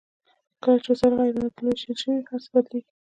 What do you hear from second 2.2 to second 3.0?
هرڅه بدلیږي.